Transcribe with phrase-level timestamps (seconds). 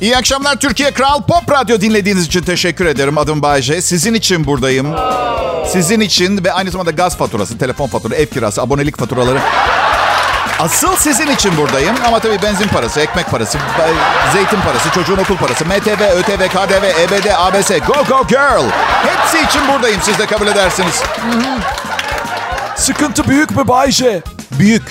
[0.00, 3.18] İyi akşamlar Türkiye Kral Pop Radyo dinlediğiniz için teşekkür ederim.
[3.18, 3.82] Adım Bayece.
[3.82, 4.96] Sizin için buradayım.
[5.72, 9.38] Sizin için ve aynı zamanda gaz faturası, telefon faturası, ev kirası, abonelik faturaları.
[10.58, 11.96] Asıl sizin için buradayım.
[12.06, 13.58] Ama tabii benzin parası, ekmek parası,
[14.32, 18.64] zeytin parası, çocuğun okul parası, MTV, ÖTV, KDV, EBD, ABS, Go Go Girl.
[19.06, 20.00] Hepsi için buradayım.
[20.02, 21.02] Siz de kabul edersiniz.
[22.76, 24.22] Sıkıntı büyük mü Bayce?
[24.58, 24.82] Büyük.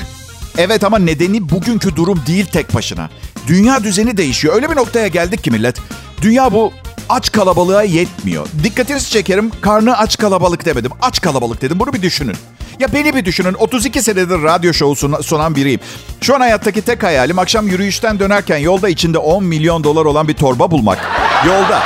[0.58, 3.10] Evet ama nedeni bugünkü durum değil tek başına.
[3.50, 4.56] Dünya düzeni değişiyor.
[4.56, 5.78] Öyle bir noktaya geldik ki millet.
[6.22, 6.74] Dünya bu
[7.10, 8.48] aç kalabalığa yetmiyor.
[8.64, 9.52] Dikkatinizi çekerim.
[9.62, 10.92] Karnı aç kalabalık demedim.
[11.02, 11.80] Aç kalabalık dedim.
[11.80, 12.36] Bunu bir düşünün.
[12.80, 13.54] Ya beni bir düşünün.
[13.54, 15.80] 32 senedir radyo şovu sunan biriyim.
[16.22, 20.34] Şu an hayattaki tek hayalim akşam yürüyüşten dönerken yolda içinde 10 milyon dolar olan bir
[20.34, 21.00] torba bulmak.
[21.48, 21.82] Yolda.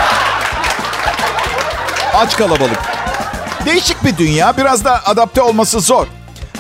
[2.14, 2.80] Aç kalabalık.
[3.66, 4.58] Değişik bir dünya.
[4.58, 6.08] Biraz da adapte olması zor.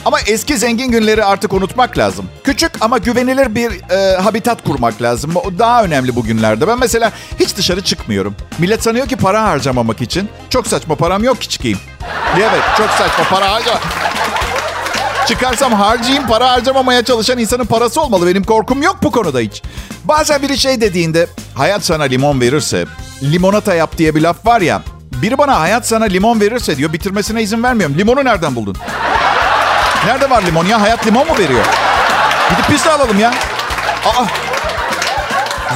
[0.05, 2.25] Ama eski zengin günleri artık unutmak lazım.
[2.43, 5.31] Küçük ama güvenilir bir e, habitat kurmak lazım.
[5.35, 6.67] O daha önemli bugünlerde.
[6.67, 8.35] Ben mesela hiç dışarı çıkmıyorum.
[8.59, 10.29] Millet sanıyor ki para harcamamak için.
[10.49, 11.79] Çok saçma param yok ki çıkayım.
[12.37, 13.79] Evet çok saçma para harcama.
[15.27, 18.27] Çıkarsam harcayayım para harcamamaya çalışan insanın parası olmalı.
[18.27, 19.61] Benim korkum yok bu konuda hiç.
[20.03, 22.85] Bazen biri şey dediğinde hayat sana limon verirse
[23.23, 24.81] limonata yap diye bir laf var ya.
[25.21, 27.97] Biri bana hayat sana limon verirse diyor bitirmesine izin vermiyorum.
[27.97, 28.77] Limonu nereden buldun?
[30.05, 30.81] Nerede var limon ya?
[30.81, 31.65] Hayat limon mu veriyor?
[32.49, 33.29] Gidip de alalım ya.
[34.05, 34.25] Aa.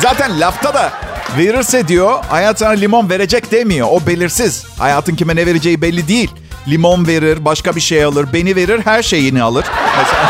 [0.02, 0.92] Zaten lafta da
[1.38, 3.88] verirse diyor hayat sana limon verecek demiyor.
[3.92, 4.66] O belirsiz.
[4.80, 6.32] Hayatın kime ne vereceği belli değil.
[6.68, 9.66] Limon verir, başka bir şey alır, beni verir, her şeyini alır.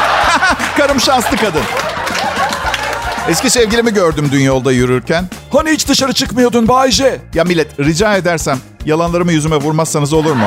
[0.77, 1.63] Karım şanslı kadın.
[3.29, 5.25] Eski sevgilimi gördüm dün yolda yürürken.
[5.51, 7.21] Hani hiç dışarı çıkmıyordun Bayce?
[7.33, 10.45] Ya millet rica edersem yalanlarımı yüzüme vurmazsanız olur mu?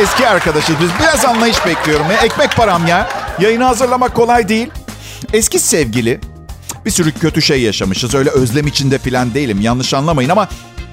[0.00, 0.90] Eski arkadaşız biz.
[1.00, 2.06] Biraz anlayış bekliyorum.
[2.10, 2.16] Ya.
[2.16, 3.08] Ekmek param ya.
[3.38, 4.70] Yayını hazırlamak kolay değil.
[5.32, 6.20] Eski sevgili
[6.84, 8.14] bir sürü kötü şey yaşamışız.
[8.14, 9.60] Öyle özlem içinde falan değilim.
[9.60, 10.48] Yanlış anlamayın ama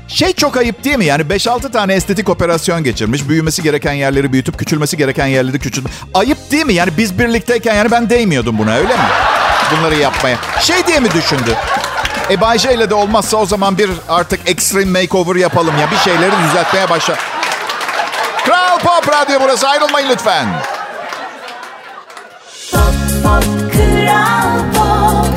[0.07, 1.05] şey çok ayıp değil mi?
[1.05, 3.29] Yani 5-6 tane estetik operasyon geçirmiş.
[3.29, 5.91] Büyümesi gereken yerleri büyütüp küçülmesi gereken yerleri küçültüp.
[6.13, 6.73] Ayıp değil mi?
[6.73, 9.03] Yani biz birlikteyken yani ben değmiyordum buna öyle mi?
[9.77, 10.37] Bunları yapmaya.
[10.61, 11.55] Şey diye mi düşündü?
[12.29, 15.91] E Bayce ile de olmazsa o zaman bir artık extreme makeover yapalım ya.
[15.91, 17.15] Bir şeyleri düzeltmeye başla.
[18.45, 20.47] Kral Pop Radyo burası ayrılmayın lütfen.
[22.71, 22.81] Pop,
[23.23, 25.29] pop, Kral Pop.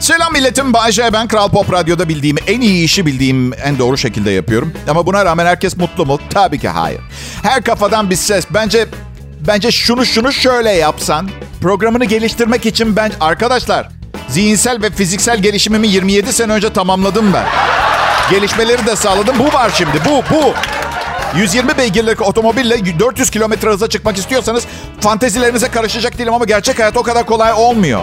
[0.00, 0.72] Selam milletim.
[0.72, 4.72] Bayce ben Kral Pop Radyo'da bildiğim en iyi işi bildiğim en doğru şekilde yapıyorum.
[4.88, 6.18] Ama buna rağmen herkes mutlu mu?
[6.30, 7.00] Tabii ki hayır.
[7.42, 8.46] Her kafadan bir ses.
[8.50, 8.86] Bence
[9.46, 11.28] bence şunu şunu şöyle yapsan
[11.62, 13.88] programını geliştirmek için ben arkadaşlar
[14.28, 17.44] zihinsel ve fiziksel gelişimimi 27 sene önce tamamladım ben.
[18.30, 19.36] Gelişmeleri de sağladım.
[19.38, 20.00] Bu var şimdi.
[20.08, 20.54] Bu, bu.
[21.38, 24.66] 120 beygirlik otomobille 400 kilometre hıza çıkmak istiyorsanız
[25.00, 28.00] fantezilerinize karışacak değilim ama gerçek hayat o kadar kolay olmuyor.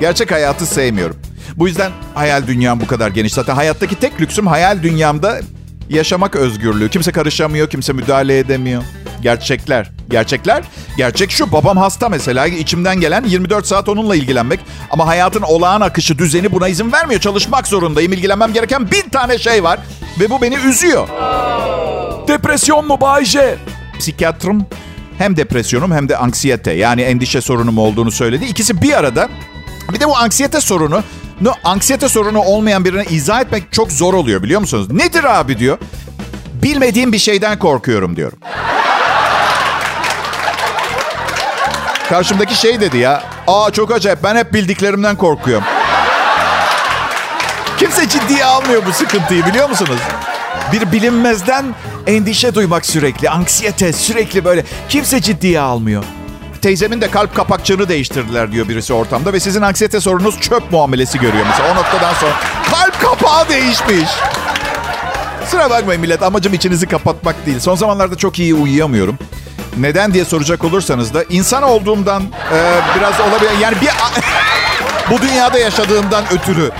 [0.00, 1.16] Gerçek hayatı sevmiyorum.
[1.56, 3.32] Bu yüzden hayal dünyam bu kadar geniş.
[3.32, 5.40] Zaten hayattaki tek lüksüm hayal dünyamda
[5.88, 6.88] yaşamak özgürlüğü.
[6.90, 8.82] Kimse karışamıyor, kimse müdahale edemiyor.
[9.22, 9.90] Gerçekler.
[10.10, 10.64] Gerçekler.
[10.96, 11.52] Gerçek şu.
[11.52, 12.46] Babam hasta mesela.
[12.46, 14.60] İçimden gelen 24 saat onunla ilgilenmek.
[14.90, 17.20] Ama hayatın olağan akışı, düzeni buna izin vermiyor.
[17.20, 18.12] Çalışmak zorundayım.
[18.12, 19.78] İlgilenmem gereken bin tane şey var.
[20.20, 21.08] Ve bu beni üzüyor.
[22.28, 23.58] Depresyon mu Bayce?
[23.98, 24.66] Psikiyatrım
[25.18, 28.44] hem depresyonum hem de anksiyete yani endişe sorunum olduğunu söyledi.
[28.44, 29.28] İkisi bir arada.
[29.92, 31.02] Bir de bu anksiyete sorunu,
[31.40, 34.90] no, anksiyete sorunu olmayan birine izah etmek çok zor oluyor biliyor musunuz?
[34.90, 35.78] Nedir abi diyor.
[36.62, 38.38] Bilmediğim bir şeyden korkuyorum diyorum.
[42.08, 43.22] Karşımdaki şey dedi ya.
[43.46, 45.64] Aa çok acayip ben hep bildiklerimden korkuyorum.
[47.78, 49.98] Kimse ciddiye almıyor bu sıkıntıyı biliyor musunuz?
[50.72, 51.74] Bir bilinmezden
[52.06, 53.30] endişe duymak sürekli.
[53.30, 54.64] Anksiyete sürekli böyle.
[54.88, 56.04] Kimse ciddiye almıyor.
[56.62, 59.32] Teyzemin de kalp kapakçığını değiştirdiler diyor birisi ortamda.
[59.32, 61.72] Ve sizin anksiyete sorunuz çöp muamelesi görüyor mesela.
[61.72, 62.32] O noktadan sonra
[62.70, 64.10] kalp kapağı değişmiş.
[65.48, 67.60] Sıra bakmayın millet amacım içinizi kapatmak değil.
[67.60, 69.18] Son zamanlarda çok iyi uyuyamıyorum.
[69.76, 72.58] Neden diye soracak olursanız da insan olduğumdan e,
[72.98, 73.50] biraz olabilir.
[73.60, 73.88] Yani bir
[75.10, 76.70] bu dünyada yaşadığımdan ötürü.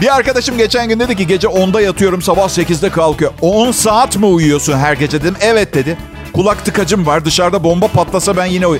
[0.00, 3.32] Bir arkadaşım geçen gün dedi ki gece 10'da yatıyorum sabah 8'de kalkıyor.
[3.40, 5.36] 10 saat mi uyuyorsun her gece dedim.
[5.40, 5.98] Evet dedi.
[6.32, 8.78] Kulak tıkacım var dışarıda bomba patlasa ben yine uy...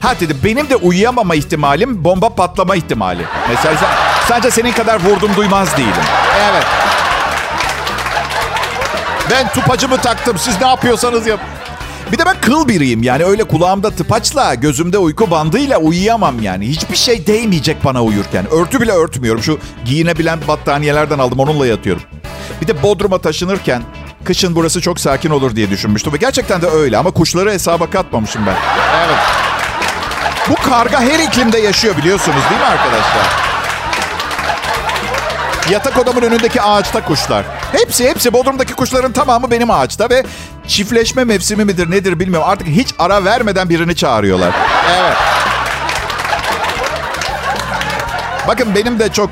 [0.00, 3.22] Ha dedi benim de uyuyamama ihtimalim bomba patlama ihtimali.
[3.48, 3.74] Mesela
[4.28, 5.92] sadece senin kadar vurdum duymaz değilim.
[6.50, 6.64] Evet.
[9.30, 11.40] Ben tupacımı taktım siz ne yapıyorsanız yap.
[12.12, 16.68] Bir de ben kıl biriyim yani öyle kulağımda tıpaçla gözümde uyku bandıyla uyuyamam yani.
[16.68, 18.50] Hiçbir şey değmeyecek bana uyurken.
[18.50, 19.42] Örtü bile örtmüyorum.
[19.42, 22.02] Şu giyinebilen battaniyelerden aldım onunla yatıyorum.
[22.60, 23.82] Bir de Bodrum'a taşınırken
[24.24, 26.12] kışın burası çok sakin olur diye düşünmüştüm.
[26.12, 28.56] Ve gerçekten de öyle ama kuşları hesaba katmamışım ben.
[29.06, 29.18] Evet.
[30.50, 33.26] Bu karga her iklimde yaşıyor biliyorsunuz değil mi arkadaşlar?
[35.70, 37.44] Yatak odamın önündeki ağaçta kuşlar.
[37.72, 40.22] Hepsi hepsi Bodrum'daki kuşların tamamı benim ağaçta ve
[40.68, 42.48] çiftleşme mevsimi midir nedir bilmiyorum.
[42.50, 44.50] Artık hiç ara vermeden birini çağırıyorlar.
[44.98, 45.16] Evet.
[48.48, 49.30] Bakın benim de çok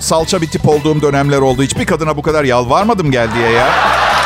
[0.00, 1.62] salça bir tip olduğum dönemler oldu.
[1.62, 3.66] Hiçbir kadına bu kadar yalvarmadım gel diye ya.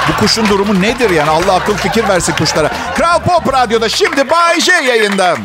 [0.09, 1.31] Bu kuşun durumu nedir yani?
[1.31, 2.71] Allah akıl fikir versin kuşlara.
[2.97, 5.37] Kral Pop Radyo'da şimdi Bay J yayında.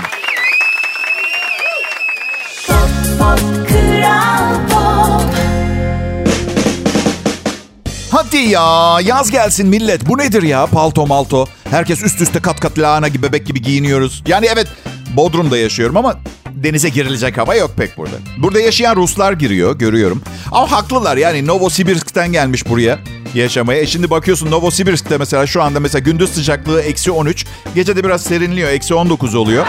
[8.35, 10.07] Hadi ya yaz gelsin millet.
[10.07, 11.47] Bu nedir ya palto malto?
[11.69, 14.23] Herkes üst üste kat kat lahana gibi bebek gibi giyiniyoruz.
[14.27, 14.67] Yani evet
[15.15, 16.15] Bodrum'da yaşıyorum ama
[16.51, 18.15] denize girilecek hava yok pek burada.
[18.37, 20.21] Burada yaşayan Ruslar giriyor görüyorum.
[20.51, 22.99] Ama haklılar yani Novosibirsk'ten gelmiş buraya
[23.35, 23.81] yaşamaya.
[23.81, 27.45] E şimdi bakıyorsun Novosibirsk'te mesela şu anda mesela gündüz sıcaklığı eksi 13.
[27.75, 29.65] Gece de biraz serinliyor eksi 19 oluyor.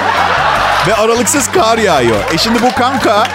[0.89, 2.17] Ve aralıksız kar yağıyor.
[2.35, 3.29] E şimdi bu kanka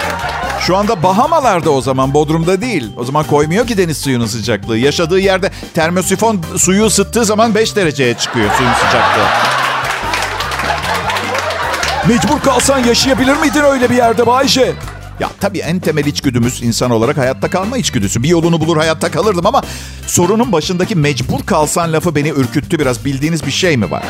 [0.66, 2.90] şu anda Bahamalarda o zaman Bodrum'da değil.
[2.96, 4.78] O zaman koymuyor ki deniz suyunun sıcaklığı.
[4.78, 9.26] Yaşadığı yerde termosifon suyu ısıttığı zaman 5 dereceye çıkıyor suyun sıcaklığı.
[12.08, 14.72] Mecbur kalsan yaşayabilir miydin öyle bir yerde Bayce?
[15.20, 18.22] Ya tabii en temel içgüdümüz insan olarak hayatta kalma içgüdüsü.
[18.22, 19.62] Bir yolunu bulur hayatta kalırdım ama
[20.06, 23.04] sorunun başındaki mecbur kalsan lafı beni ürküttü biraz.
[23.04, 24.02] Bildiğiniz bir şey mi var?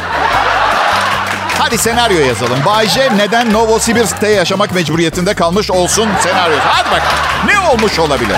[1.63, 2.59] Hadi senaryo yazalım.
[2.67, 6.63] Bay J neden Novosibirsk'te yaşamak mecburiyetinde kalmış olsun senaryosu.
[6.67, 7.03] Hadi bak.
[7.47, 8.37] Ne olmuş olabilir?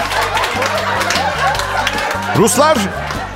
[2.37, 2.79] Ruslar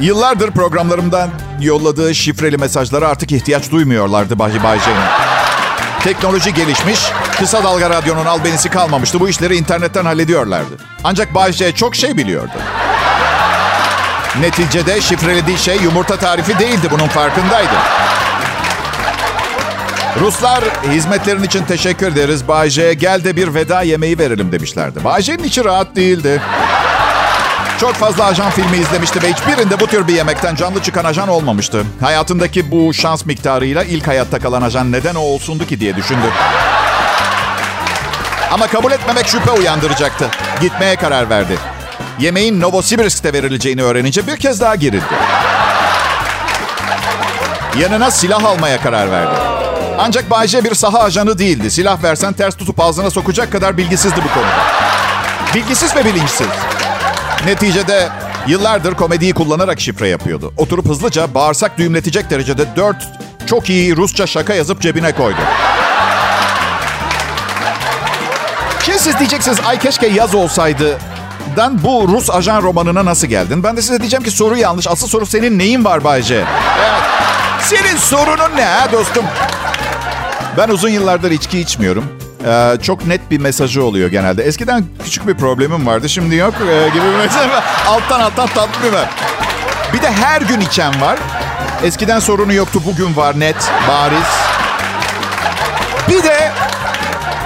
[0.00, 1.30] yıllardır programlarımdan
[1.60, 4.96] yolladığı şifreli mesajlara artık ihtiyaç duymuyorlardı Bay Bay J'nin.
[6.04, 7.00] Teknoloji gelişmiş,
[7.38, 9.20] kısa dalga radyonun albenisi kalmamıştı.
[9.20, 10.74] Bu işleri internetten hallediyorlardı.
[11.04, 12.52] Ancak Bay J çok şey biliyordu.
[14.40, 16.88] Neticede şifrelediği şey yumurta tarifi değildi.
[16.90, 17.74] Bunun farkındaydı.
[20.20, 22.48] Ruslar hizmetlerin için teşekkür ederiz.
[22.48, 25.04] Bay J'ye gel de bir veda yemeği verelim demişlerdi.
[25.04, 26.42] Bay J'nin içi rahat değildi.
[27.80, 31.84] Çok fazla ajan filmi izlemişti ve hiçbirinde bu tür bir yemekten canlı çıkan ajan olmamıştı.
[32.00, 36.26] Hayatındaki bu şans miktarıyla ilk hayatta kalan ajan neden o olsundu ki diye düşündü.
[38.52, 40.30] Ama kabul etmemek şüphe uyandıracaktı.
[40.60, 41.58] Gitmeye karar verdi.
[42.18, 45.14] Yemeğin Novosibirsk'te verileceğini öğrenince bir kez daha gerildi.
[47.80, 49.47] Yanına silah almaya karar verdi.
[49.98, 51.70] Ancak Bayce bir saha ajanı değildi.
[51.70, 54.64] Silah versen ters tutup ağzına sokacak kadar bilgisizdi bu konuda.
[55.54, 56.46] Bilgisiz ve bilinçsiz.
[57.46, 58.08] Neticede
[58.46, 60.52] yıllardır komediyi kullanarak şifre yapıyordu.
[60.56, 63.08] Oturup hızlıca bağırsak düğümletecek derecede dört
[63.46, 65.40] çok iyi Rusça şaka yazıp cebine koydu.
[68.84, 70.98] Şimdi siz diyeceksiniz ay keşke yaz olsaydı.
[71.56, 73.62] Dan bu Rus ajan romanına nasıl geldin?
[73.64, 74.88] Ben de size diyeceğim ki soru yanlış.
[74.88, 76.44] Asıl soru senin neyin var Bayce?
[76.78, 77.02] Evet.
[77.62, 79.24] Senin sorunun ne ha dostum?
[80.56, 82.04] Ben uzun yıllardır içki içmiyorum.
[82.46, 84.42] Ee, çok net bir mesajı oluyor genelde.
[84.42, 86.08] Eskiden küçük bir problemim vardı.
[86.08, 87.46] Şimdi yok ee, gibi bir mesaj.
[87.86, 88.92] alttan alttan tatlı bir
[89.98, 91.18] Bir de her gün içen var.
[91.82, 92.82] Eskiden sorunu yoktu.
[92.86, 93.56] Bugün var net,
[93.88, 94.28] bariz.
[96.08, 96.52] Bir de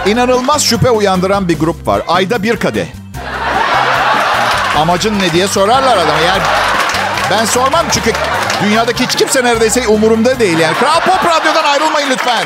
[0.06, 2.02] inanılmaz şüphe uyandıran bir grup var.
[2.08, 2.86] Ayda bir kadeh.
[4.78, 6.20] Amacın ne diye sorarlar adama.
[6.26, 6.42] Yani
[7.30, 8.12] ben sormam çünkü
[8.64, 10.58] dünyadaki hiç kimse neredeyse umurumda değil.
[10.58, 12.44] Yani Kral Pop Radyo'dan ayrılmayın lütfen.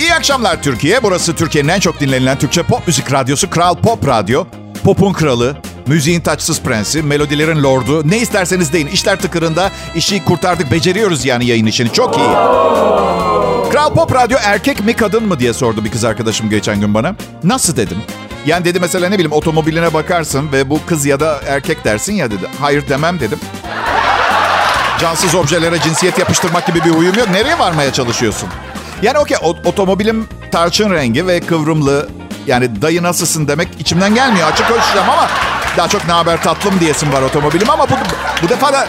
[0.00, 1.02] İyi akşamlar Türkiye.
[1.02, 4.44] Burası Türkiye'nin en çok dinlenilen Türkçe pop müzik radyosu Kral Pop Radyo.
[4.84, 5.56] Pop'un kralı,
[5.86, 8.10] müziğin taçsız prensi, melodilerin lordu.
[8.10, 8.86] Ne isterseniz deyin.
[8.86, 11.92] İşler tıkırında işi kurtardık, beceriyoruz yani yayın işini.
[11.92, 12.28] Çok iyi.
[13.72, 17.14] Kral Pop Radyo erkek mi kadın mı diye sordu bir kız arkadaşım geçen gün bana.
[17.44, 17.98] Nasıl dedim.
[18.46, 22.30] Yani dedi mesela ne bileyim otomobiline bakarsın ve bu kız ya da erkek dersin ya
[22.30, 22.46] dedi.
[22.60, 23.38] Hayır demem dedim.
[25.00, 27.28] Cansız objelere cinsiyet yapıştırmak gibi bir uyum yok.
[27.30, 28.48] Nereye varmaya çalışıyorsun?
[29.02, 32.08] Yani okey otomobilim tarçın rengi ve kıvrımlı.
[32.46, 34.48] Yani dayı nasılsın demek içimden gelmiyor.
[34.52, 35.28] Açık ölçeceğim ama
[35.76, 37.70] daha çok ne haber tatlım diyesim var otomobilim.
[37.70, 37.94] Ama bu,
[38.42, 38.88] bu defa da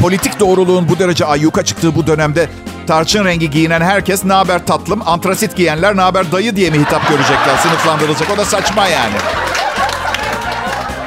[0.00, 2.48] politik doğruluğun bu derece ayyuka çıktığı bu dönemde
[2.86, 7.08] tarçın rengi giyinen herkes ne haber tatlım, antrasit giyenler ne haber dayı diye mi hitap
[7.08, 8.30] görecekler, sınıflandırılacak.
[8.34, 9.14] O da saçma yani.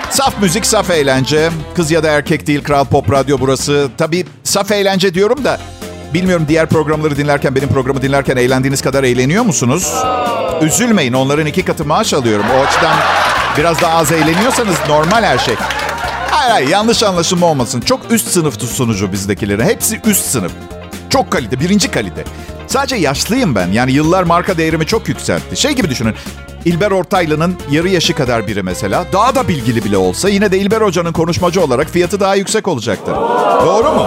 [0.10, 1.50] Saf müzik, saf eğlence.
[1.76, 3.90] Kız ya da erkek değil, Kral Pop Radyo burası.
[3.98, 5.60] Tabii saf eğlence diyorum da...
[6.14, 9.94] Bilmiyorum diğer programları dinlerken, benim programı dinlerken eğlendiğiniz kadar eğleniyor musunuz?
[10.62, 12.46] Üzülmeyin, onların iki katı maaş alıyorum.
[12.58, 12.96] O açıdan
[13.58, 15.56] biraz daha az eğleniyorsanız normal her şey.
[16.32, 17.82] Hayır hayır, yanlış anlaşılma olmasın.
[17.82, 19.64] Çok üst sınıf sunucu bizdekileri.
[19.64, 20.52] Hepsi üst sınıf.
[21.10, 22.24] Çok kalite, birinci kalite.
[22.68, 23.68] Sadece yaşlıyım ben.
[23.72, 25.58] Yani yıllar marka değerimi çok yükseltti.
[25.58, 26.14] Şey gibi düşünün.
[26.66, 29.06] İlber Ortaylı'nın yarı yaşı kadar biri mesela.
[29.14, 33.14] Daha da bilgili bile olsa yine de İlber Hoca'nın konuşmacı olarak fiyatı daha yüksek olacaktır.
[33.66, 34.06] Doğru mu?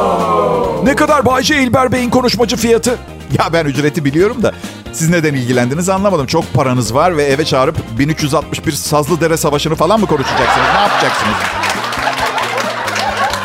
[0.85, 2.99] Ne kadar Bayce İlber Bey'in konuşmacı fiyatı?
[3.38, 4.52] Ya ben ücreti biliyorum da
[4.93, 6.26] siz neden ilgilendiniz anlamadım.
[6.26, 10.67] Çok paranız var ve eve çağırıp 1361 Sazlıdere Savaşı'nı falan mı konuşacaksınız?
[10.75, 11.37] Ne yapacaksınız?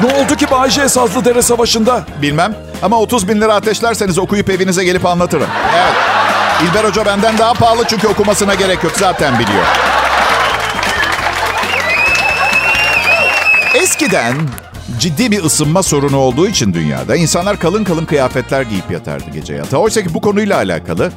[0.02, 2.04] Ne oldu ki Bayce Sazlıdere Savaşı'nda?
[2.22, 2.56] Bilmem
[2.86, 5.48] ama 30 bin lira ateşlerseniz okuyup evinize gelip anlatırım.
[5.76, 5.94] Evet.
[6.64, 9.66] İlber Hoca benden daha pahalı çünkü okumasına gerek yok zaten biliyor.
[13.76, 14.36] Eskiden
[15.00, 19.78] ciddi bir ısınma sorunu olduğu için dünyada insanlar kalın kalın kıyafetler giyip yatardı gece yatağa.
[19.78, 21.12] Oysa ki bu konuyla alakalı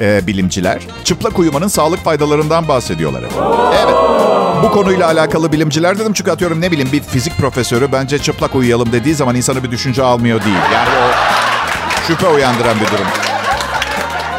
[0.00, 3.22] e, bilimciler çıplak uyumanın sağlık faydalarından bahsediyorlar.
[3.84, 4.37] Evet.
[4.62, 8.92] Bu konuyla alakalı bilimciler dedim çünkü atıyorum ne bileyim bir fizik profesörü bence çıplak uyuyalım
[8.92, 10.56] dediği zaman insanı bir düşünce almıyor değil.
[10.74, 11.10] Yani o
[12.06, 13.06] şüphe uyandıran bir durum.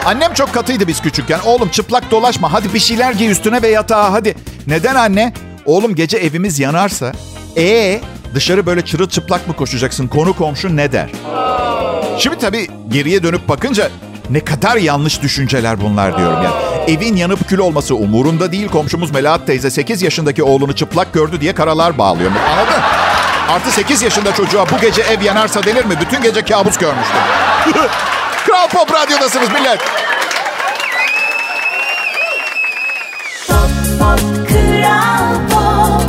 [0.06, 1.40] Annem çok katıydı biz küçükken.
[1.46, 2.54] Oğlum çıplak dolaşma.
[2.54, 4.36] Hadi bir şeyler giy üstüne ve yatağa hadi.
[4.68, 5.34] Neden anne?
[5.66, 7.12] Oğlum gece evimiz yanarsa.
[7.58, 8.02] ee
[8.36, 10.08] dışarı böyle çırılçıplak mı koşacaksın?
[10.08, 11.10] Konu komşu ne der?
[12.18, 13.90] Şimdi tabii geriye dönüp bakınca
[14.30, 16.52] ne kadar yanlış düşünceler bunlar diyorum ya.
[16.88, 18.68] Evin yanıp kül olması umurunda değil.
[18.68, 22.32] Komşumuz Melahat teyze 8 yaşındaki oğlunu çıplak gördü diye karalar bağlıyor.
[22.32, 22.82] Anladın?
[23.50, 25.94] Artı 8 yaşında çocuğa bu gece ev yanarsa denir mi?
[26.02, 27.20] Bütün gece kabus görmüştüm.
[28.46, 29.80] Kral Pop Radyo'dasınız millet.
[33.48, 33.70] Pop
[34.00, 36.04] Pop Kral Pop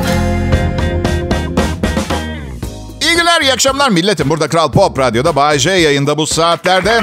[3.00, 4.30] İyi günler, iyi akşamlar milletim.
[4.30, 7.00] Burada Kral Pop Radyo'da Bay J yayında bu saatlerde.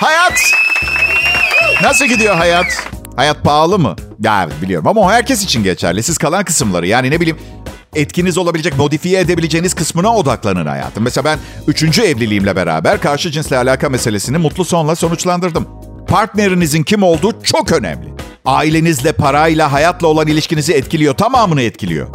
[0.00, 0.52] Hayat.
[1.82, 2.88] Nasıl gidiyor hayat?
[3.16, 3.96] Hayat pahalı mı?
[4.20, 6.02] Ya biliyorum ama o herkes için geçerli.
[6.02, 7.38] Siz kalan kısımları yani ne bileyim
[7.94, 11.04] etkiniz olabilecek, modifiye edebileceğiniz kısmına odaklanın hayatım.
[11.04, 15.68] Mesela ben üçüncü evliliğimle beraber karşı cinsle alaka meselesini mutlu sonla sonuçlandırdım.
[16.08, 18.08] Partnerinizin kim olduğu çok önemli.
[18.44, 21.14] Ailenizle, parayla, hayatla olan ilişkinizi etkiliyor.
[21.14, 22.08] Tamamını etkiliyor.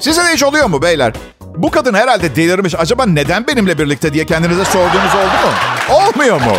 [0.00, 1.12] Size de hiç oluyor mu beyler?
[1.56, 2.74] Bu kadın herhalde delirmiş.
[2.78, 5.52] Acaba neden benimle birlikte diye kendinize sorduğunuz oldu mu?
[5.96, 6.52] Olmuyor mu?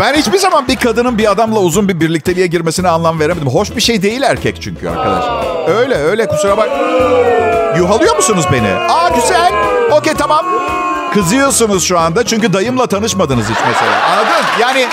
[0.00, 3.48] Ben hiçbir zaman bir kadının bir adamla uzun bir birlikteliğe girmesine anlam veremedim.
[3.48, 5.24] Hoş bir şey değil erkek çünkü arkadaş.
[5.68, 6.68] Öyle öyle kusura bak.
[7.78, 8.68] Yuhalıyor musunuz beni?
[8.72, 9.52] Aa güzel.
[9.92, 10.46] Okey tamam.
[11.14, 14.04] Kızıyorsunuz şu anda çünkü dayımla tanışmadınız hiç mesela.
[14.12, 14.46] Anladın?
[14.60, 14.86] Yani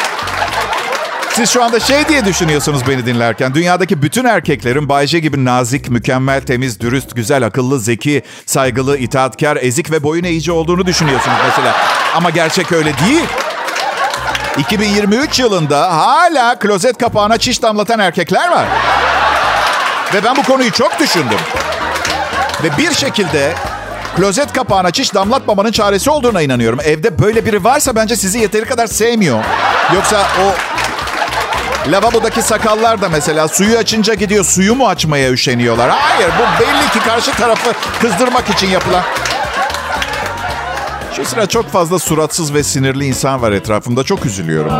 [1.35, 3.53] siz şu anda şey diye düşünüyorsunuz beni dinlerken.
[3.53, 9.91] Dünyadaki bütün erkeklerin Bayce gibi nazik, mükemmel, temiz, dürüst, güzel, akıllı, zeki, saygılı, itaatkar, ezik
[9.91, 11.75] ve boyun eğici olduğunu düşünüyorsunuz mesela.
[12.15, 13.25] Ama gerçek öyle değil.
[14.57, 18.65] 2023 yılında hala klozet kapağına çiş damlatan erkekler var.
[20.13, 21.39] Ve ben bu konuyu çok düşündüm.
[22.63, 23.53] Ve bir şekilde
[24.15, 26.79] klozet kapağına çiş damlatmamanın çaresi olduğuna inanıyorum.
[26.83, 29.43] Evde böyle biri varsa bence sizi yeteri kadar sevmiyor.
[29.95, 30.72] Yoksa o
[31.87, 35.89] Lavabodaki sakallar da mesela suyu açınca gidiyor suyu mu açmaya üşeniyorlar?
[35.89, 39.03] Hayır bu belli ki karşı tarafı kızdırmak için yapılan.
[41.15, 44.03] Şu sıra çok fazla suratsız ve sinirli insan var etrafımda.
[44.03, 44.73] Çok üzülüyorum.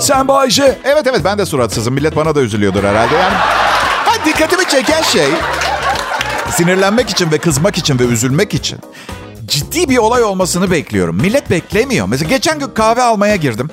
[0.00, 0.78] Sen Bayce.
[0.84, 1.94] Evet evet ben de suratsızım.
[1.94, 3.14] Millet bana da üzülüyordur herhalde.
[3.14, 5.26] Yani ha, dikkatimi çeken şey
[6.50, 8.78] sinirlenmek için ve kızmak için ve üzülmek için
[9.46, 11.16] ciddi bir olay olmasını bekliyorum.
[11.16, 12.06] Millet beklemiyor.
[12.06, 13.70] Mesela geçen gün kahve almaya girdim.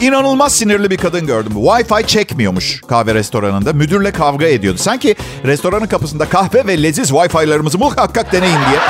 [0.00, 1.52] İnanılmaz sinirli bir kadın gördüm.
[1.54, 3.72] Wi-Fi çekmiyormuş kahve restoranında.
[3.72, 4.78] Müdürle kavga ediyordu.
[4.78, 8.80] Sanki restoranın kapısında kahve ve leziz Wi-Fi'larımızı muhakkak deneyin diye.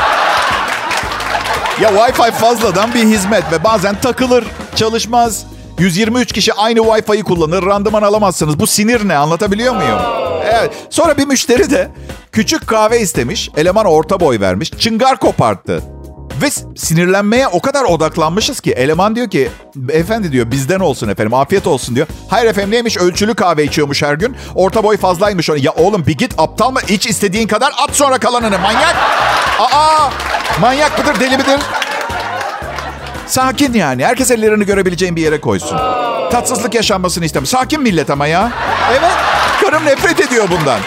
[1.81, 4.45] Ya Wi-Fi fazladan bir hizmet ve bazen takılır,
[4.77, 5.47] çalışmaz.
[5.79, 8.59] 123 kişi aynı Wi-Fi'yi kullanır, randıman alamazsınız.
[8.59, 9.17] Bu sinir ne?
[9.17, 9.99] Anlatabiliyor muyum?
[10.45, 10.71] Evet.
[10.91, 11.89] Sonra bir müşteri de
[12.33, 13.51] küçük kahve istemiş.
[13.57, 14.71] Eleman orta boy vermiş.
[14.71, 15.83] Çıngar koparttı.
[16.43, 19.51] Ve sinirlenmeye o kadar odaklanmışız ki eleman diyor ki
[19.89, 22.07] efendi diyor bizden olsun efendim afiyet olsun diyor.
[22.29, 24.37] Hayır efendim neymiş ölçülü kahve içiyormuş her gün.
[24.55, 25.49] Orta boy fazlaymış.
[25.49, 28.97] Ya oğlum bir git aptal mı iç istediğin kadar at sonra kalanını manyak.
[29.59, 30.11] Aa
[30.61, 31.61] manyak mıdır deli midir?
[33.27, 34.05] Sakin yani.
[34.05, 35.79] Herkes ellerini görebileceğin bir yere koysun.
[36.33, 37.47] Tatsızlık yaşanmasını istemem.
[37.47, 38.53] Sakin millet ama ya.
[38.91, 39.13] Evet.
[39.61, 40.81] Karım nefret ediyor bundan.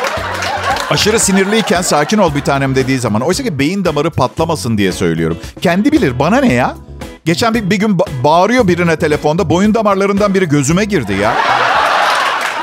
[0.90, 3.22] Aşırı sinirliyken sakin ol bir tanem dediği zaman.
[3.22, 5.38] Oysa ki beyin damarı patlamasın diye söylüyorum.
[5.62, 6.20] Kendi bilir.
[6.20, 6.76] Bana ne ya?
[7.26, 9.50] Geçen bir, bir gün ba- bağırıyor birine telefonda.
[9.50, 11.34] Boyun damarlarından biri gözüme girdi ya.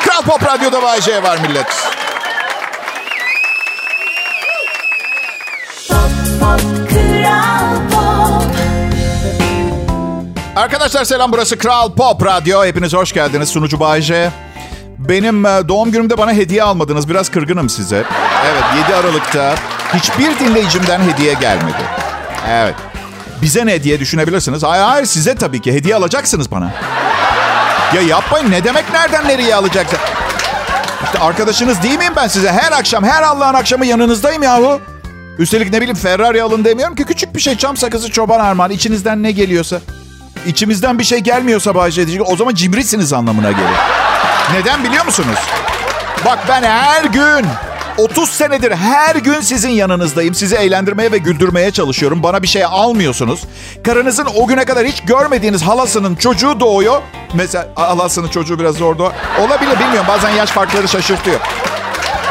[0.05, 1.67] Kral Pop Radyo'da Bay J var millet.
[5.89, 5.99] Pop
[6.41, 6.61] Pop
[6.91, 8.51] Kral Pop
[10.57, 12.65] Arkadaşlar selam burası Kral Pop Radyo.
[12.65, 14.31] Hepiniz hoş geldiniz sunucu Bay J.
[15.11, 17.09] Benim e, doğum günümde bana hediye almadınız.
[17.09, 18.05] Biraz kırgınım size.
[18.47, 19.55] Evet 7 Aralık'ta
[19.95, 21.83] hiçbir dinleyicimden hediye gelmedi.
[22.49, 22.75] Evet.
[23.43, 24.63] bize ne diye düşünebilirsiniz.
[24.63, 26.73] Hayır hayır size tabii ki hediye alacaksınız bana.
[27.95, 29.99] Ya yapmayın ne demek nereden nereye alacaksın?
[31.05, 32.53] İşte arkadaşınız değil miyim ben size?
[32.53, 34.81] Her akşam her Allah'ın akşamı yanınızdayım yahu.
[35.39, 39.23] Üstelik ne bileyim Ferrari alın demiyorum ki küçük bir şey çam sakızı çoban armağan içinizden
[39.23, 39.81] ne geliyorsa.
[40.47, 44.10] İçimizden bir şey gelmiyorsa Bayce diyecek o zaman cimrisiniz anlamına gelir.
[44.53, 45.39] Neden biliyor musunuz?
[46.25, 47.47] Bak ben her gün
[47.99, 50.35] 30 senedir her gün sizin yanınızdayım.
[50.35, 52.23] Sizi eğlendirmeye ve güldürmeye çalışıyorum.
[52.23, 53.41] Bana bir şey almıyorsunuz.
[53.85, 57.03] Karınızın o güne kadar hiç görmediğiniz halasının çocuğu doğuyor.
[57.35, 59.15] Mesela halasının çocuğu biraz zor doğuyor.
[59.41, 60.07] Olabilir bilmiyorum.
[60.09, 61.41] Bazen yaş farkları şaşırtıyor.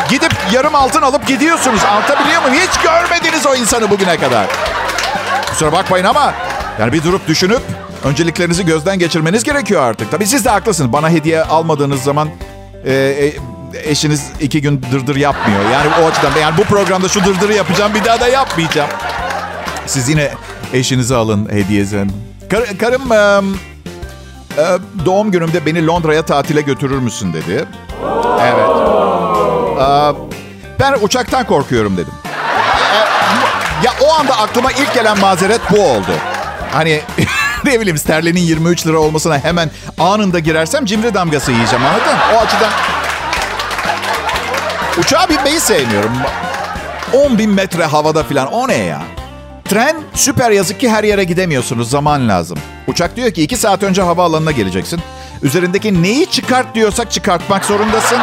[0.09, 1.83] Gidip yarım altın alıp gidiyorsunuz.
[1.83, 2.55] Anlatabiliyor muyum?
[2.55, 4.45] Hiç görmediniz o insanı bugüne kadar.
[5.49, 6.33] Kusura bakmayın ama
[6.79, 7.61] yani bir durup düşünüp
[8.03, 10.11] önceliklerinizi gözden geçirmeniz gerekiyor artık.
[10.11, 10.93] Tabii siz de haklısınız.
[10.93, 12.29] Bana hediye almadığınız zaman
[12.85, 13.33] e, e,
[13.91, 15.61] eşiniz iki gün dırdır yapmıyor.
[15.73, 18.89] Yani o açıdan yani bu programda şu dırdırı yapacağım bir daha da yapmayacağım.
[19.85, 20.31] Siz yine
[20.73, 22.09] eşinizi alın hediyesen.
[22.51, 23.41] Kar- karım e,
[24.61, 24.65] e,
[25.05, 27.65] doğum günümde beni Londra'ya tatile götürür müsün dedi.
[28.41, 28.69] Evet.
[29.79, 29.89] E,
[30.79, 32.13] ben uçaktan korkuyorum dedim.
[32.93, 32.97] E,
[33.85, 36.11] ya o anda aklıma ilk gelen mazeret bu oldu.
[36.71, 37.01] Hani
[37.65, 42.17] ne bileyim sterlinin 23 lira olmasına hemen anında girersem cimri damgası yiyeceğim anladın?
[42.35, 42.69] O açıdan
[44.99, 46.11] Uçağa binmeyi sevmiyorum.
[47.13, 49.01] 10 bin metre havada falan o ne ya?
[49.65, 52.57] Tren süper yazık ki her yere gidemiyorsunuz zaman lazım.
[52.87, 55.01] Uçak diyor ki 2 saat önce havaalanına geleceksin.
[55.43, 58.19] Üzerindeki neyi çıkart diyorsak çıkartmak zorundasın.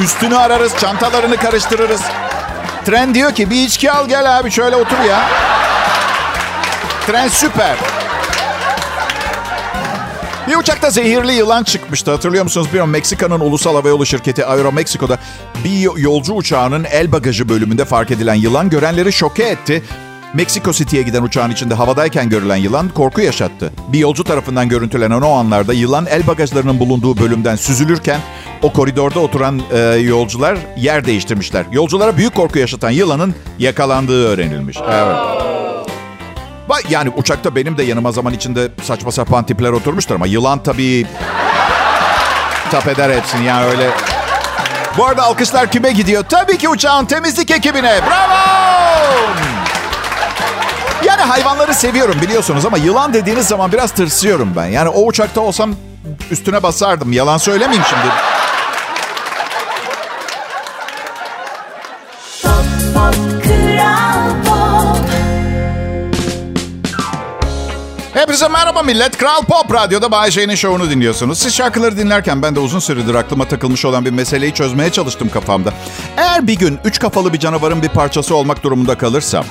[0.00, 2.02] Üstünü ararız, çantalarını karıştırırız.
[2.84, 5.20] Tren diyor ki bir içki al gel abi şöyle otur ya.
[7.06, 7.76] Tren süper.
[10.48, 12.10] Bir uçakta zehirli yılan çıkmıştı.
[12.10, 12.66] Hatırlıyor musunuz?
[12.66, 15.18] Bilmiyorum Meksika'nın ulusal havayolu şirketi Aeromexico'da
[15.64, 19.82] bir yolcu uçağının el bagajı bölümünde fark edilen yılan görenleri şoke etti.
[20.34, 23.72] Meksiko City'ye giden uçağın içinde havadayken görülen yılan korku yaşattı.
[23.88, 28.20] Bir yolcu tarafından görüntülenen o anlarda yılan el bagajlarının bulunduğu bölümden süzülürken
[28.62, 31.64] o koridorda oturan e, yolcular yer değiştirmişler.
[31.72, 34.78] Yolculara büyük korku yaşatan yılanın yakalandığı öğrenilmiş.
[34.90, 35.16] Evet.
[36.88, 41.06] Yani uçakta benim de yanıma zaman içinde saçma sapan tipler oturmuştur ama yılan tabii
[42.70, 43.90] tap eder hepsini yani öyle.
[44.98, 46.24] Bu arada alkışlar kime gidiyor?
[46.28, 48.00] Tabii ki uçağın temizlik ekibine.
[48.06, 48.42] Bravo!
[51.04, 54.66] Yani hayvanları seviyorum biliyorsunuz ama yılan dediğiniz zaman biraz tırsıyorum ben.
[54.66, 55.74] Yani o uçakta olsam
[56.30, 57.12] üstüne basardım.
[57.12, 58.06] Yalan söylemeyeyim şimdi.
[68.14, 69.18] Hepinize merhaba millet.
[69.18, 71.38] Kral Pop Radyo'da Bay J'nin şovunu dinliyorsunuz.
[71.38, 75.72] Siz şarkıları dinlerken ben de uzun süredir aklıma takılmış olan bir meseleyi çözmeye çalıştım kafamda.
[76.16, 79.44] Eğer bir gün üç kafalı bir canavarın bir parçası olmak durumunda kalırsam...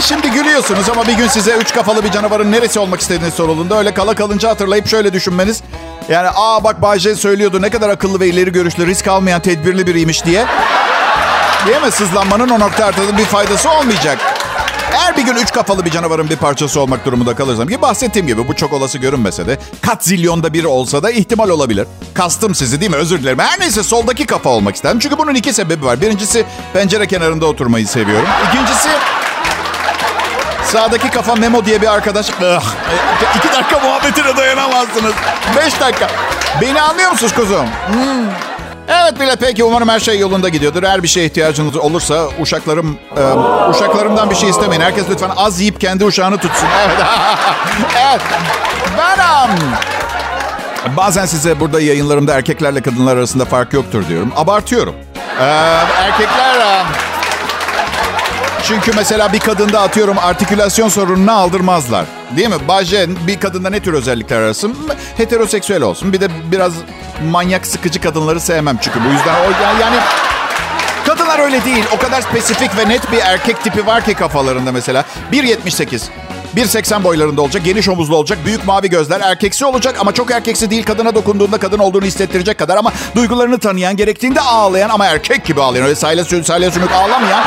[0.00, 3.94] Şimdi gülüyorsunuz ama bir gün size üç kafalı bir canavarın neresi olmak istediğini sorulduğunda öyle
[3.94, 5.62] kala kalınca hatırlayıp şöyle düşünmeniz.
[6.08, 9.86] Yani aa bak Bay J söylüyordu ne kadar akıllı ve ileri görüşlü risk almayan tedbirli
[9.86, 10.46] biriymiş diye.
[11.66, 11.90] Değil mi?
[11.90, 14.31] Sızlanmanın o nokta artıda bir faydası olmayacak.
[14.94, 18.48] Eğer bir gün üç kafalı bir canavarın bir parçası olmak durumunda kalırsam ki bahsettiğim gibi
[18.48, 21.86] bu çok olası görünmese de kat zilyonda bir olsa da ihtimal olabilir.
[22.14, 22.96] Kastım sizi değil mi?
[22.96, 23.38] Özür dilerim.
[23.38, 24.98] Her neyse soldaki kafa olmak isterim.
[24.98, 26.00] Çünkü bunun iki sebebi var.
[26.00, 28.28] Birincisi pencere kenarında oturmayı seviyorum.
[28.48, 28.88] İkincisi
[30.64, 32.30] sağdaki kafa Memo diye bir arkadaş.
[32.30, 35.12] Ah, e, iki dakika muhabbetine dayanamazsınız.
[35.56, 36.08] Beş dakika.
[36.60, 37.66] Beni anlıyor musunuz kuzum?
[37.66, 38.51] Hmm.
[38.88, 40.82] Evet bile peki umarım her şey yolunda gidiyordur.
[40.82, 43.22] Eğer bir şeye ihtiyacınız olursa uşaklarım e,
[43.70, 44.82] uşaklarımdan bir şey istemeyin.
[44.82, 46.68] Herkes lütfen az yiyip kendi uşağını tutsun.
[46.86, 47.06] Evet.
[48.06, 48.20] evet.
[48.98, 49.72] Benim.
[50.96, 54.32] Bazen size burada yayınlarımda erkeklerle kadınlar arasında fark yoktur diyorum.
[54.36, 54.94] Abartıyorum.
[55.40, 55.44] Ee,
[55.96, 56.84] erkekler...
[58.62, 62.04] çünkü mesela bir kadında atıyorum artikülasyon sorununu aldırmazlar.
[62.36, 62.68] Değil mi?
[62.68, 64.76] Baje bir kadında ne tür özellikler arasın?
[65.16, 66.12] Heteroseksüel olsun.
[66.12, 66.72] Bir de biraz
[67.24, 69.44] manyak sıkıcı kadınları sevmem çünkü bu yüzden o
[69.82, 69.96] yani-
[71.06, 71.84] kadınlar öyle değil.
[71.96, 75.04] O kadar spesifik ve net bir erkek tipi var ki kafalarında mesela.
[75.32, 76.02] 1.78.
[76.56, 80.84] 1.80 boylarında olacak, geniş omuzlu olacak, büyük mavi gözler, erkeksi olacak ama çok erkeksi değil.
[80.84, 85.84] Kadına dokunduğunda kadın olduğunu hissettirecek kadar ama duygularını tanıyan, gerektiğinde ağlayan ama erkek gibi ağlayan,
[85.86, 87.44] öyle sü- salya sümük ağlamayan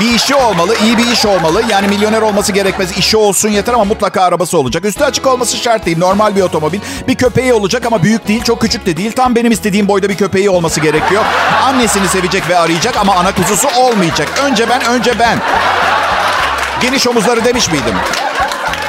[0.00, 1.62] bir işi olmalı, iyi bir iş olmalı.
[1.68, 2.98] Yani milyoner olması gerekmez.
[2.98, 4.84] İşi olsun yeter ama mutlaka arabası olacak.
[4.84, 5.98] Üstü açık olması şart değil.
[5.98, 6.80] Normal bir otomobil.
[7.08, 9.12] Bir köpeği olacak ama büyük değil, çok küçük de değil.
[9.12, 11.24] Tam benim istediğim boyda bir köpeği olması gerekiyor.
[11.62, 14.28] Annesini sevecek ve arayacak ama ana kuzusu olmayacak.
[14.44, 15.38] Önce ben, önce ben.
[16.80, 17.94] Geniş omuzları demiş miydim?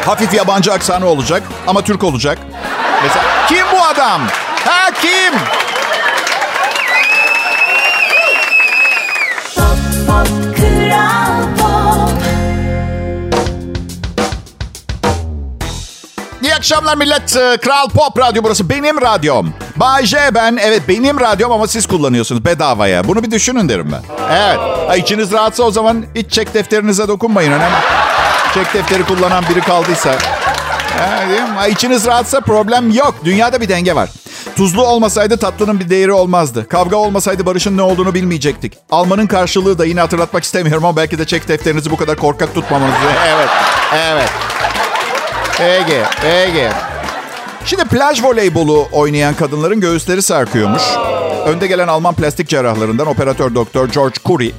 [0.05, 2.37] Hafif yabancı aksanı olacak ama Türk olacak.
[3.03, 4.21] Mesela kim bu adam?
[4.65, 5.33] Ha kim?
[16.65, 17.35] Akşamlar millet.
[17.35, 18.69] Ee, Kral Pop Radyo burası.
[18.69, 19.53] Benim radyom.
[19.75, 20.57] Bay J ben.
[20.61, 23.07] Evet benim radyom ama siz kullanıyorsunuz bedavaya.
[23.07, 24.01] Bunu bir düşünün derim ben.
[24.31, 24.57] Evet.
[24.87, 27.51] Ha, içiniz rahatsa o zaman hiç çek defterinize dokunmayın.
[27.51, 27.75] Önemli.
[28.53, 30.15] Çek defteri kullanan biri kaldıysa.
[31.55, 33.15] Ha, içiniz rahatsa problem yok.
[33.25, 34.09] Dünyada bir denge var.
[34.55, 36.67] Tuzlu olmasaydı tatlının bir değeri olmazdı.
[36.67, 38.73] Kavga olmasaydı barışın ne olduğunu bilmeyecektik.
[38.91, 42.97] Almanın karşılığı da yine hatırlatmak istemiyorum ama belki de çek defterinizi bu kadar korkak tutmamanızı.
[43.35, 43.49] Evet,
[43.93, 44.29] evet.
[45.57, 46.69] Peki, peki.
[47.65, 50.81] Şimdi plaj voleybolu oynayan kadınların göğüsleri sarkıyormuş.
[51.45, 54.51] Önde gelen Alman plastik cerrahlarından operatör doktor George Curry,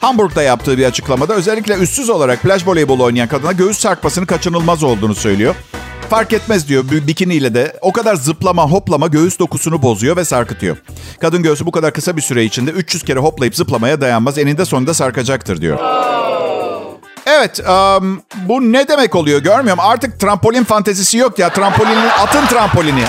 [0.00, 5.14] Hamburg'da yaptığı bir açıklamada özellikle üstsüz olarak plaj voleybolu oynayan kadına göğüs sarkmasının kaçınılmaz olduğunu
[5.14, 5.54] söylüyor.
[6.10, 10.76] Fark etmez diyor bikiniyle de o kadar zıplama hoplama göğüs dokusunu bozuyor ve sarkıtıyor.
[11.20, 14.94] Kadın göğsü bu kadar kısa bir süre içinde 300 kere hoplayıp zıplamaya dayanmaz eninde sonunda
[14.94, 15.78] sarkacaktır diyor.
[17.38, 19.84] Evet, um, bu ne demek oluyor görmüyorum.
[19.86, 21.48] Artık trampolin fantezisi yok ya.
[21.48, 23.04] Trampolinin, atın trampolini.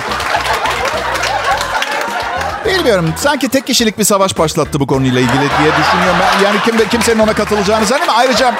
[2.66, 3.14] Bilmiyorum.
[3.18, 6.20] Sanki tek kişilik bir savaş başlattı bu konuyla ilgili diye düşünüyorum.
[6.44, 8.20] Yani kim, kimsenin ona katılacağını zannediyorum.
[8.20, 8.54] Ayrıca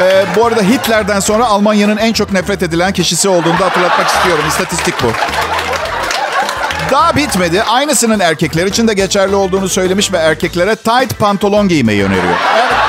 [0.00, 4.44] e, bu arada Hitler'den sonra Almanya'nın en çok nefret edilen kişisi olduğunu da hatırlatmak istiyorum.
[4.48, 5.06] İstatistik bu.
[6.90, 7.62] Daha bitmedi.
[7.62, 12.34] Aynısının erkekler için de geçerli olduğunu söylemiş ve erkeklere tight pantolon giymeyi öneriyor.
[12.58, 12.87] Evet.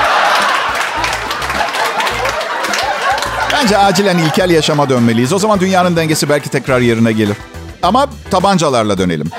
[3.62, 5.32] Bence acilen ilkel yaşama dönmeliyiz.
[5.32, 7.36] O zaman dünyanın dengesi belki tekrar yerine gelir.
[7.82, 9.30] Ama tabancalarla dönelim.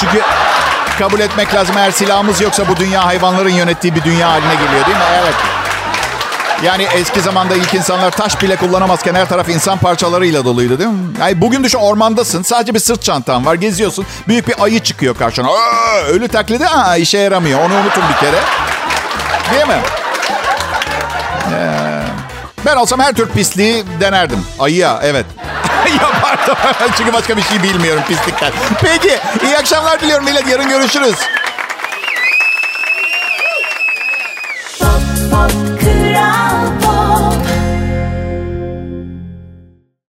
[0.00, 0.20] Çünkü
[0.98, 4.96] kabul etmek lazım eğer silahımız yoksa bu dünya hayvanların yönettiği bir dünya haline geliyor değil
[4.96, 5.02] mi?
[5.22, 5.34] Evet.
[6.62, 10.98] Yani eski zamanda ilk insanlar taş bile kullanamazken her taraf insan parçalarıyla doluydu değil mi?
[11.20, 12.42] Yani bugün düşün ormandasın.
[12.42, 13.54] Sadece bir sırt çantan var.
[13.54, 14.06] Geziyorsun.
[14.28, 15.48] Büyük bir ayı çıkıyor karşına.
[15.48, 17.58] Aa, ölü taklidi aa, işe yaramıyor.
[17.60, 18.40] Onu unutun bir kere.
[19.52, 19.82] Değil mi?
[21.52, 21.87] Ee,
[22.68, 24.44] ben olsam her tür pisliği denerdim.
[24.58, 25.26] Ayıya evet.
[26.02, 26.56] Yapardım.
[26.96, 28.52] Çünkü başka bir şey bilmiyorum pislikten.
[28.80, 30.48] Peki iyi akşamlar diliyorum millet.
[30.48, 31.16] Yarın görüşürüz.
[34.78, 35.00] Pop,
[35.30, 35.67] pop,